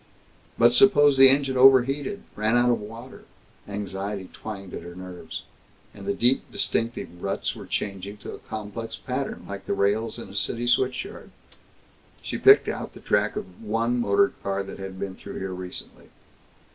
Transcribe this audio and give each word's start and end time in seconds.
But 0.57 0.73
suppose 0.73 1.15
the 1.15 1.29
engine 1.29 1.57
overheated, 1.57 2.23
ran 2.35 2.57
out 2.57 2.71
of 2.71 2.81
water? 2.81 3.25
Anxiety 3.67 4.31
twanged 4.33 4.73
at 4.73 4.81
her 4.81 4.95
nerves. 4.95 5.43
And 5.93 6.07
the 6.07 6.13
deep 6.15 6.51
distinctive 6.51 7.21
ruts 7.21 7.53
were 7.55 7.67
changing 7.67 8.17
to 8.25 8.31
a 8.31 8.39
complex 8.39 8.95
pattern, 8.95 9.45
like 9.47 9.67
the 9.67 9.75
rails 9.75 10.17
in 10.17 10.27
a 10.29 10.35
city 10.35 10.65
switchyard. 10.65 11.29
She 12.23 12.39
picked 12.39 12.67
out 12.67 12.95
the 12.95 12.99
track 12.99 13.35
of 13.35 13.45
the 13.45 13.67
one 13.67 13.99
motor 13.99 14.29
car 14.41 14.63
that 14.63 14.79
had 14.79 14.99
been 14.99 15.13
through 15.13 15.37
here 15.37 15.53
recently. 15.53 16.09